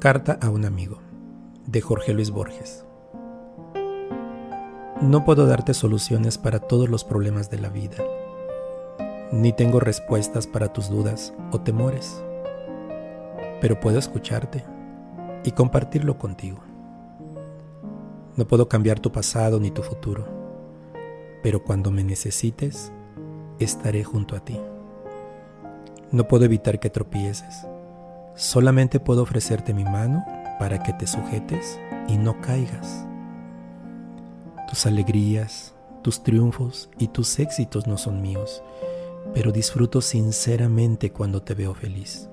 [0.00, 1.00] Carta a un amigo
[1.66, 2.84] de Jorge Luis Borges.
[5.02, 7.96] No puedo darte soluciones para todos los problemas de la vida,
[9.32, 12.22] ni tengo respuestas para tus dudas o temores,
[13.60, 14.62] pero puedo escucharte
[15.42, 16.60] y compartirlo contigo.
[18.36, 20.28] No puedo cambiar tu pasado ni tu futuro,
[21.42, 22.92] pero cuando me necesites,
[23.58, 24.60] estaré junto a ti.
[26.12, 27.66] No puedo evitar que tropieces
[28.38, 30.24] Solamente puedo ofrecerte mi mano
[30.60, 33.04] para que te sujetes y no caigas.
[34.68, 35.74] Tus alegrías,
[36.04, 38.62] tus triunfos y tus éxitos no son míos,
[39.34, 42.30] pero disfruto sinceramente cuando te veo feliz.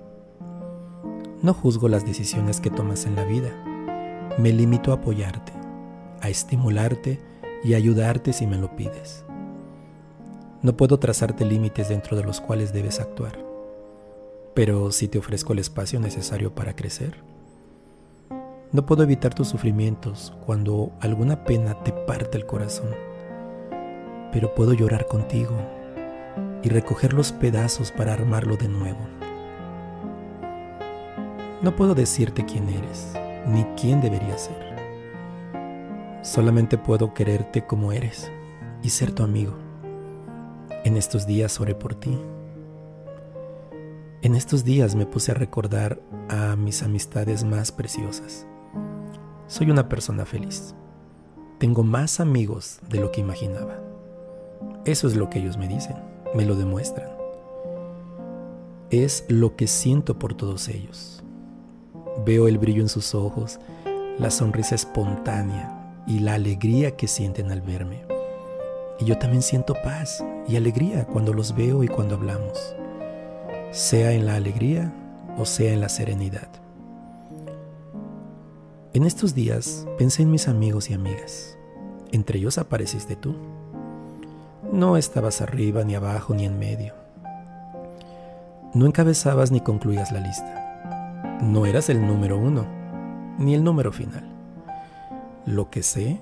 [1.41, 3.49] No juzgo las decisiones que tomas en la vida,
[4.37, 5.53] me limito a apoyarte,
[6.21, 7.19] a estimularte
[7.63, 9.25] y ayudarte si me lo pides.
[10.61, 13.54] No puedo trazarte límites dentro de los cuales debes actuar
[14.55, 17.21] pero si te ofrezco el espacio necesario para crecer.
[18.71, 22.89] No puedo evitar tus sufrimientos cuando alguna pena te parte el corazón,
[24.31, 25.55] pero puedo llorar contigo
[26.63, 28.99] y recoger los pedazos para armarlo de nuevo.
[31.61, 33.13] No puedo decirte quién eres,
[33.47, 34.75] ni quién deberías ser.
[36.21, 38.31] Solamente puedo quererte como eres
[38.81, 39.53] y ser tu amigo.
[40.85, 42.17] En estos días oré por ti
[44.25, 48.47] en estos días me puse a recordar a mis amistades más preciosas.
[49.45, 50.73] Soy una persona feliz.
[51.59, 53.79] Tengo más amigos de lo que imaginaba.
[54.83, 55.97] Eso es lo que ellos me dicen,
[56.33, 57.07] me lo demuestran.
[58.89, 61.23] Es lo que siento por todos ellos.
[62.25, 63.59] Veo el brillo en sus ojos,
[64.17, 68.07] la sonrisa espontánea y la alegría que sienten al verme.
[68.99, 72.75] Y yo también siento paz y alegría cuando los veo y cuando hablamos
[73.75, 74.93] sea en la alegría
[75.37, 76.47] o sea en la serenidad.
[78.93, 81.57] En estos días pensé en mis amigos y amigas.
[82.13, 83.35] Entre ellos apareciste tú.
[84.71, 86.93] No estabas arriba, ni abajo, ni en medio.
[88.73, 91.41] No encabezabas ni concluías la lista.
[91.43, 92.65] No eras el número uno,
[93.37, 94.23] ni el número final.
[95.45, 96.21] Lo que sé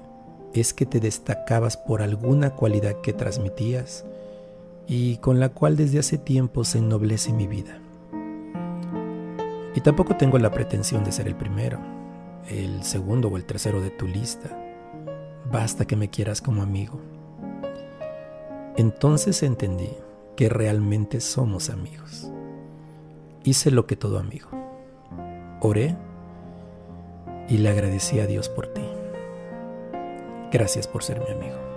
[0.55, 4.05] es que te destacabas por alguna cualidad que transmitías
[4.87, 7.79] y con la cual desde hace tiempo se ennoblece mi vida.
[9.75, 11.79] Y tampoco tengo la pretensión de ser el primero,
[12.49, 14.49] el segundo o el tercero de tu lista.
[15.51, 16.99] Basta que me quieras como amigo.
[18.75, 19.89] Entonces entendí
[20.35, 22.29] que realmente somos amigos.
[23.43, 24.49] Hice lo que todo amigo.
[25.61, 25.95] Oré
[27.49, 28.81] y le agradecí a Dios por ti.
[30.51, 31.72] Gracias por ser mi amigo.